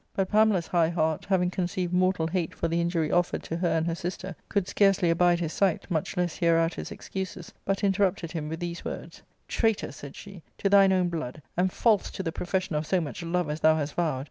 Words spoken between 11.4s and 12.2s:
and false